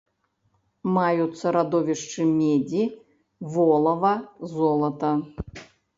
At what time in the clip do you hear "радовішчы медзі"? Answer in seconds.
1.57-2.81